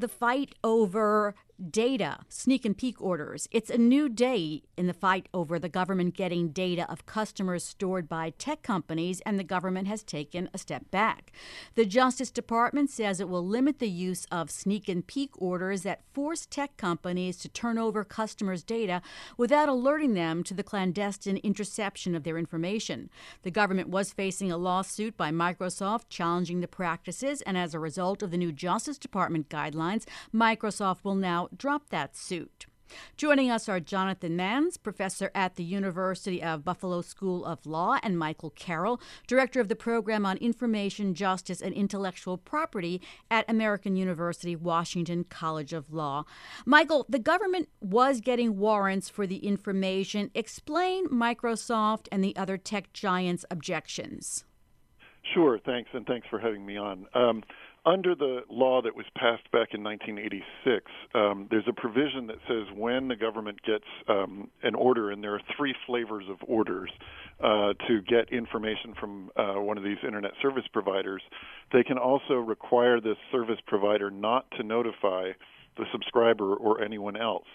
[0.00, 1.34] the fight over
[1.68, 3.46] data, sneak and peek orders.
[3.50, 8.08] It's a new day in the fight over the government getting data of customers stored
[8.08, 11.32] by tech companies, and the government has taken a step back.
[11.74, 16.02] The Justice Department says it will limit the use of sneak and peek orders that
[16.14, 19.02] force tech companies to turn over customers' data
[19.36, 23.10] without alerting them to the clandestine interception of their information.
[23.42, 28.22] The government was facing a lawsuit by Microsoft challenging the practices, and as a result
[28.22, 29.89] of the new Justice Department guidelines,
[30.34, 32.66] Microsoft will now drop that suit.
[33.16, 38.18] Joining us are Jonathan Manes, professor at the University of Buffalo School of Law, and
[38.18, 44.56] Michael Carroll, director of the program on information justice and intellectual property at American University
[44.56, 46.24] Washington College of Law.
[46.66, 50.30] Michael, the government was getting warrants for the information.
[50.34, 54.44] Explain Microsoft and the other tech giants' objections.
[55.34, 57.06] Sure, thanks, and thanks for having me on.
[57.14, 57.42] Um,
[57.86, 60.84] under the law that was passed back in 1986,
[61.14, 65.34] um, there's a provision that says when the government gets um, an order, and there
[65.34, 66.90] are three flavors of orders
[67.42, 71.22] uh, to get information from uh, one of these internet service providers,
[71.72, 75.30] they can also require this service provider not to notify
[75.76, 77.46] the subscriber or anyone else.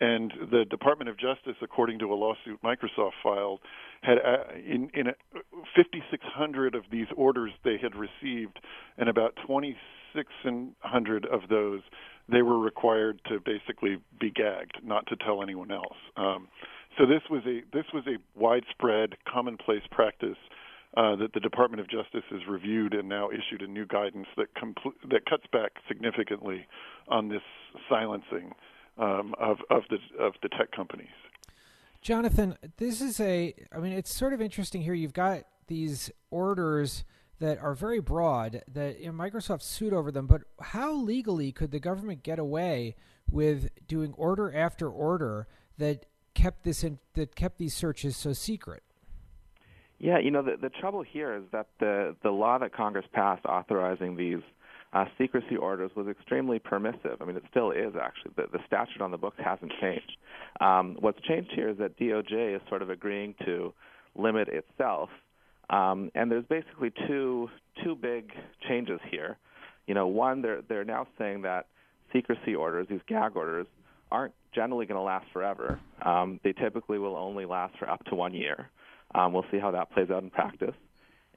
[0.00, 3.60] And the Department of Justice, according to a lawsuit Microsoft filed,
[4.02, 5.06] had uh, in, in
[5.76, 8.58] 5,600 of these orders they had received,
[8.98, 11.82] and about 2,600 of those
[12.28, 15.96] they were required to basically be gagged, not to tell anyone else.
[16.16, 16.48] Um,
[16.98, 20.36] so this was a this was a widespread, commonplace practice
[20.96, 24.54] uh, that the Department of Justice has reviewed and now issued a new guidance that
[24.54, 26.66] compl- that cuts back significantly
[27.08, 27.42] on this
[27.88, 28.52] silencing
[28.98, 31.08] um, of of the of the tech companies.
[32.00, 33.54] Jonathan, this is a.
[33.74, 34.94] I mean, it's sort of interesting here.
[34.94, 37.04] You've got these orders
[37.38, 41.70] that are very broad that you know, Microsoft sued over them, but how legally could
[41.70, 42.94] the government get away
[43.30, 45.48] with doing order after order
[45.78, 48.82] that kept this in, that kept these searches so secret?
[49.98, 53.46] Yeah, you know the the trouble here is that the the law that Congress passed
[53.46, 54.42] authorizing these
[54.92, 57.20] uh, secrecy orders was extremely permissive.
[57.20, 58.32] I mean, it still is actually.
[58.36, 60.16] The, the statute on the books hasn't changed.
[60.60, 63.72] Um, what's changed here is that DOJ is sort of agreeing to
[64.14, 65.08] limit itself,
[65.70, 67.48] um, and there's basically two
[67.82, 68.32] two big
[68.68, 69.38] changes here.
[69.86, 71.66] You know, one, they're they're now saying that
[72.12, 73.66] secrecy orders, these gag orders,
[74.10, 75.80] aren't generally going to last forever.
[76.04, 78.68] Um, they typically will only last for up to one year.
[79.14, 80.74] Um, we'll see how that plays out in practice.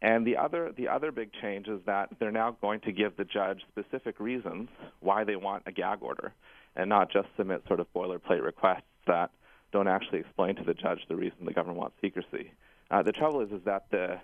[0.05, 3.25] And the other the other big change is that they're now going to give the
[3.25, 6.31] judge specific reasons why they want a gag order,
[6.75, 9.31] and not just submit sort of boilerplate requests that
[9.71, 12.51] don't actually explain to the judge the reason the government wants secrecy.
[12.91, 14.19] Uh, the trouble is is that the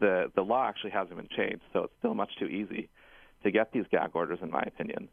[0.00, 2.88] the the law actually hasn't been changed, so it's still much too easy
[3.42, 5.06] to get these gag orders, in my opinion.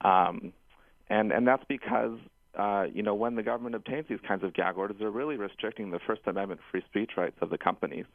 [0.00, 0.54] Um,
[1.10, 2.18] and and that's because
[2.58, 5.90] uh, you know when the government obtains these kinds of gag orders, they're really restricting
[5.90, 8.06] the First Amendment free speech rights of the companies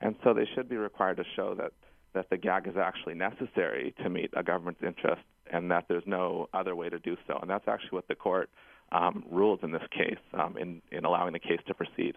[0.00, 1.72] and so they should be required to show that
[2.14, 5.22] that the gag is actually necessary to meet a government's interest
[5.52, 7.38] and that there's no other way to do so.
[7.40, 8.48] And that's actually what the court
[8.92, 12.14] um, ruled in this case um, in, in allowing the case to proceed.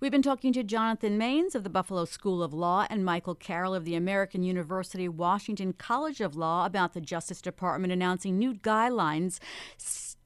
[0.00, 3.74] We've been talking to Jonathan Manes of the Buffalo School of Law and Michael Carroll
[3.74, 9.38] of the American University Washington College of Law about the Justice Department announcing new guidelines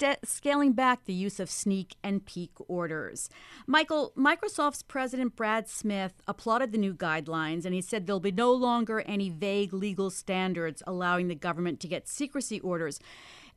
[0.03, 3.31] st- scaling back the use of sneak and peek orders.
[3.67, 8.53] Michael, Microsoft's president Brad Smith applauded the new guidelines and he said there'll be no
[8.53, 12.99] longer any vague legal standards allowing the government to get secrecy orders.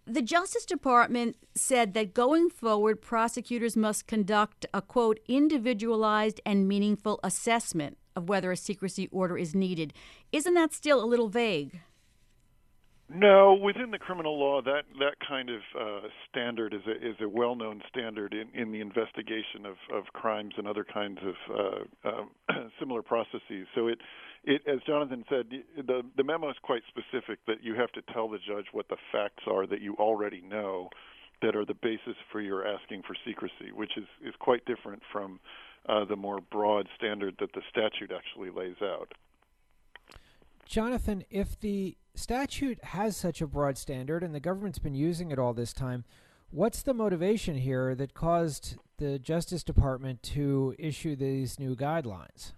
[0.05, 7.19] The Justice Department said that going forward, prosecutors must conduct a quote, individualized and meaningful
[7.23, 9.93] assessment of whether a secrecy order is needed.
[10.31, 11.81] Isn't that still a little vague?
[13.07, 17.29] No, within the criminal law, that that kind of uh, standard is a is a
[17.29, 22.09] well known standard in, in the investigation of, of crimes and other kinds of uh,
[22.09, 23.67] uh, similar processes.
[23.75, 23.99] So it
[24.43, 25.45] it as Jonathan said,
[25.77, 28.97] the the memo is quite specific that you have to tell the judge what the
[29.11, 30.89] facts are that you already know
[31.43, 35.39] that are the basis for your asking for secrecy, which is is quite different from
[35.87, 39.13] uh, the more broad standard that the statute actually lays out.
[40.65, 45.39] Jonathan, if the statute has such a broad standard and the government's been using it
[45.39, 46.03] all this time,
[46.49, 52.53] what's the motivation here that caused the Justice Department to issue these new guidelines?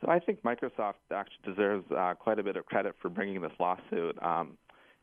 [0.00, 3.52] So I think Microsoft actually deserves uh, quite a bit of credit for bringing this
[3.60, 4.58] lawsuit um,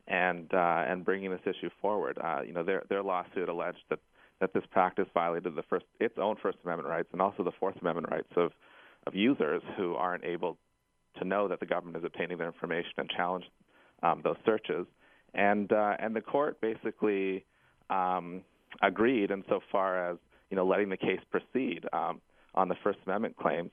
[0.06, 2.18] and uh, and bringing this issue forward.
[2.22, 4.00] Uh, you know, their their lawsuit alleged that
[4.40, 7.76] that this practice violated the first its own First Amendment rights and also the Fourth
[7.80, 8.52] Amendment rights of
[9.06, 10.58] of users who aren't able
[11.20, 13.44] to know that the government is obtaining their information and challenge
[14.02, 14.86] um, those searches.
[15.34, 17.44] and uh, and the court basically
[17.88, 18.42] um,
[18.82, 20.18] agreed insofar as
[20.50, 22.20] you know letting the case proceed um,
[22.54, 23.70] on the First Amendment claims.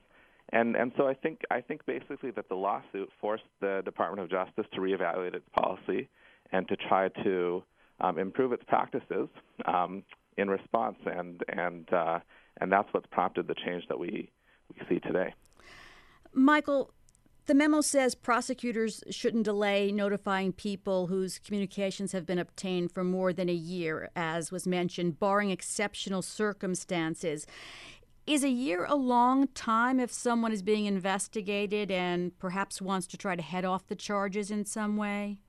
[0.49, 4.29] And and so I think I think basically that the lawsuit forced the Department of
[4.29, 6.07] Justice to reevaluate its policy
[6.51, 7.63] and to try to
[7.99, 9.27] um, improve its practices
[9.65, 10.03] um,
[10.38, 12.19] in response, and and uh,
[12.61, 14.29] and that's what's prompted the change that we
[14.69, 15.33] we see today.
[16.33, 16.91] Michael,
[17.47, 23.31] the memo says prosecutors shouldn't delay notifying people whose communications have been obtained for more
[23.31, 27.47] than a year, as was mentioned, barring exceptional circumstances.
[28.25, 33.17] Is a year a long time if someone is being investigated and perhaps wants to
[33.17, 35.39] try to head off the charges in some way?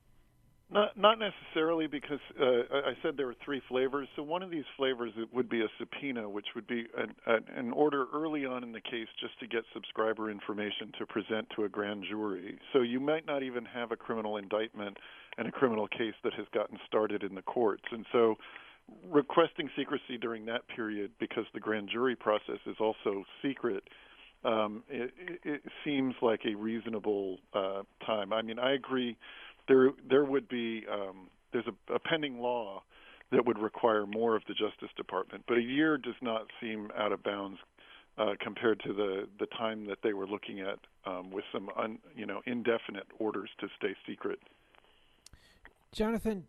[0.71, 4.07] Not not necessarily because uh, I said there were three flavors.
[4.15, 8.05] So one of these flavors would be a subpoena, which would be an, an order
[8.13, 12.05] early on in the case just to get subscriber information to present to a grand
[12.07, 12.59] jury.
[12.71, 14.97] So you might not even have a criminal indictment
[15.39, 17.85] and a criminal case that has gotten started in the courts.
[17.91, 18.35] And so
[19.09, 23.83] requesting secrecy during that period because the grand jury process is also secret
[24.43, 25.11] um, it,
[25.43, 28.31] it seems like a reasonable uh, time.
[28.31, 29.17] I mean, I agree
[29.69, 32.83] there there would be um, there's a, a pending law
[33.31, 37.11] that would require more of the Justice Department, but a year does not seem out
[37.11, 37.59] of bounds
[38.17, 41.99] uh, compared to the the time that they were looking at um, with some un,
[42.15, 44.39] you know indefinite orders to stay secret.
[45.91, 46.45] Jonathan,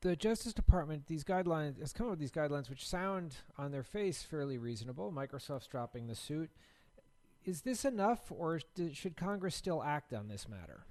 [0.00, 3.82] the Justice Department these guidelines has come up with these guidelines which sound on their
[3.82, 5.12] face fairly reasonable.
[5.12, 6.50] Microsoft's dropping the suit.
[7.44, 8.60] Is this enough, or
[8.92, 10.84] should Congress still act on this matter?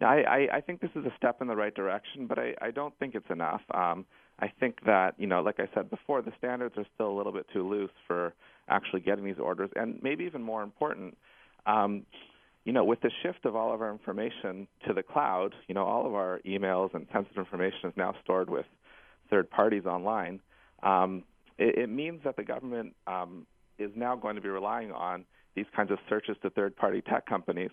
[0.00, 2.70] Know, I, I, think this is a step in the right direction, but I, I
[2.70, 3.60] don't think it's enough.
[3.72, 4.04] Um,
[4.38, 7.32] I think that, you know, like I said before, the standards are still a little
[7.32, 8.34] bit too loose for
[8.68, 11.16] actually getting these orders, and maybe even more important,
[11.66, 12.04] um,
[12.64, 15.84] you know, with the shift of all of our information to the cloud, you know,
[15.84, 18.66] all of our emails and sensitive information is now stored with
[19.30, 20.40] third parties online.
[20.82, 21.22] Um,
[21.58, 23.46] it, it means that the government um,
[23.78, 25.24] is now going to be relying on
[25.54, 27.70] these kinds of searches to third-party tech companies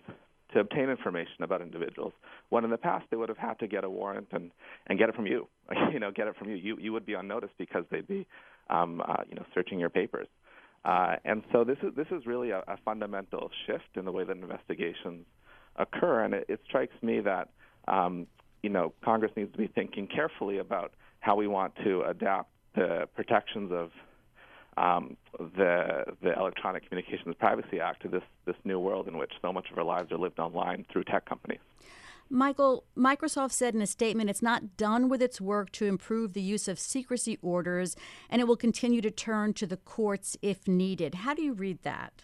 [0.53, 2.13] to obtain information about individuals.
[2.50, 4.51] When in the past they would have had to get a warrant and
[4.88, 5.47] and get it from you,
[5.91, 6.55] you know, get it from you.
[6.55, 8.25] You you would be on notice because they'd be,
[8.69, 10.27] um, uh, you know, searching your papers.
[10.85, 14.23] Uh, and so this is this is really a, a fundamental shift in the way
[14.23, 15.25] that investigations
[15.77, 17.50] occur, and it, it strikes me that
[17.88, 18.27] um,
[18.61, 23.07] you know Congress needs to be thinking carefully about how we want to adapt the
[23.15, 23.91] protections of
[24.78, 29.52] um, the the Electronic Communications Privacy Act to this this new world in which so
[29.54, 31.60] much of our lives are lived online through tech companies.
[32.30, 36.42] Michael, Microsoft said in a statement it's not done with its work to improve the
[36.42, 37.96] use of secrecy orders,
[38.30, 41.16] and it will continue to turn to the courts if needed.
[41.16, 42.24] How do you read that?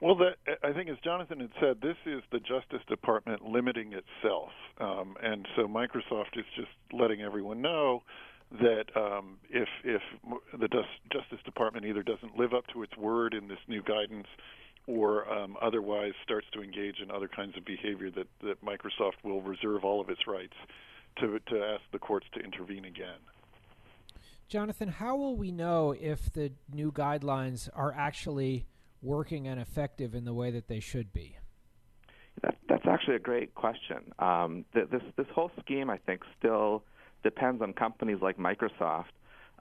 [0.00, 0.30] Well, the,
[0.62, 4.50] I think, as Jonathan had said, this is the Justice Department limiting itself,
[4.80, 8.04] um, and so Microsoft is just letting everyone know
[8.50, 10.02] that um, if if
[10.58, 10.68] the
[11.12, 14.26] Justice Department either doesn't live up to its word in this new guidance
[14.86, 19.42] or um, otherwise starts to engage in other kinds of behavior that, that Microsoft will
[19.42, 20.54] reserve all of its rights
[21.20, 23.20] to to ask the courts to intervene again.
[24.48, 28.64] Jonathan, how will we know if the new guidelines are actually
[29.02, 31.36] working and effective in the way that they should be?
[32.42, 34.12] That, that's actually a great question.
[34.18, 36.84] Um, th- this this whole scheme, I think, still
[37.22, 39.06] depends on companies like Microsoft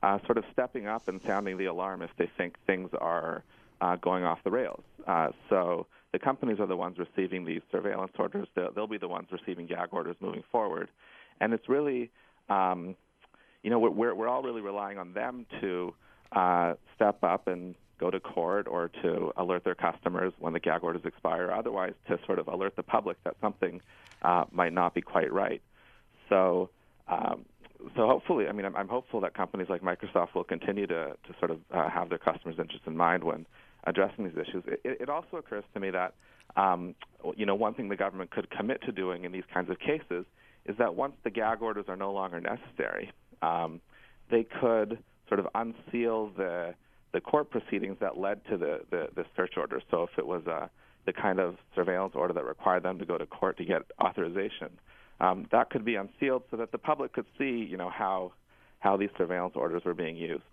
[0.03, 3.43] uh, sort of stepping up and sounding the alarm if they think things are
[3.81, 4.83] uh, going off the rails.
[5.07, 8.47] Uh, so the companies are the ones receiving these surveillance orders.
[8.55, 10.89] They'll, they'll, be the ones receiving gag orders moving forward.
[11.39, 12.11] And it's really,
[12.49, 12.95] um,
[13.63, 15.93] you know, we're, we're all really relying on them to
[16.31, 20.83] uh, step up and go to court or to alert their customers when the gag
[20.83, 23.81] orders expire, otherwise to sort of alert the public that something
[24.21, 25.61] uh, might not be quite right.
[26.29, 26.69] So
[27.07, 27.45] um,
[27.95, 31.35] so hopefully, I mean, I'm, I'm, hopeful that companies like Microsoft will continue to, to
[31.39, 33.45] sort of uh, have their customers' interests in mind when
[33.85, 34.63] addressing these issues.
[34.67, 36.13] It, it also occurs to me that,
[36.55, 36.95] um,
[37.35, 40.25] you know, one thing the government could commit to doing in these kinds of cases
[40.65, 43.11] is that once the gag orders are no longer necessary,
[43.41, 43.79] um,
[44.29, 44.97] they could
[45.29, 46.73] sort of unseal the
[47.13, 49.81] the court proceedings that led to the, the, the search order.
[49.89, 50.67] So if it was uh,
[51.05, 54.69] the kind of surveillance order that required them to go to court to get authorization,
[55.19, 58.33] um, that could be unsealed so that the public could see, you know, how
[58.79, 60.43] how these surveillance orders were being used.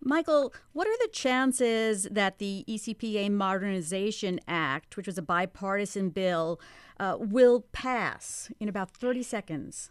[0.00, 6.58] Michael, what are the chances that the ECPA Modernization Act, which was a bipartisan bill,
[6.98, 9.90] uh, will pass in about 30 seconds?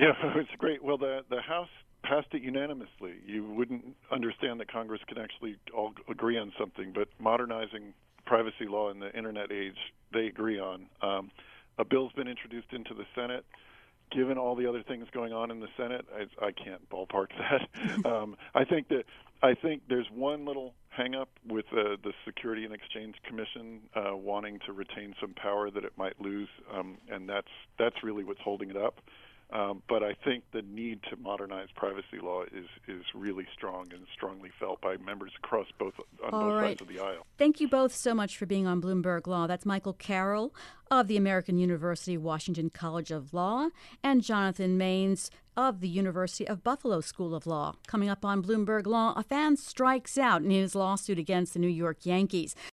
[0.00, 0.82] Yeah, it's great.
[0.82, 1.68] Well, the the House
[2.02, 3.14] passed it unanimously.
[3.24, 7.94] You wouldn't understand that Congress can actually all agree on something, but modernizing
[8.26, 9.76] privacy law in the internet age,
[10.12, 10.86] they agree on.
[11.02, 11.30] Um,
[11.78, 13.44] a bill's been introduced into the Senate.
[14.12, 17.28] Given all the other things going on in the Senate, I, I can't ballpark
[18.04, 18.06] that.
[18.10, 19.04] um, I think that
[19.42, 24.60] I think there's one little hangup with uh, the Security and Exchange Commission uh, wanting
[24.66, 28.70] to retain some power that it might lose, um, and that's that's really what's holding
[28.70, 29.00] it up.
[29.52, 34.04] Um, but I think the need to modernize privacy law is is really strong and
[34.12, 36.78] strongly felt by members across both on All both right.
[36.78, 37.26] sides of the aisle.
[37.38, 39.46] Thank you both so much for being on Bloomberg Law.
[39.46, 40.52] That's Michael Carroll
[40.90, 43.68] of the American University Washington College of Law
[44.02, 47.76] and Jonathan Manes of the University of Buffalo School of Law.
[47.86, 51.68] Coming up on Bloomberg Law, a fan strikes out in his lawsuit against the New
[51.68, 52.56] York Yankees.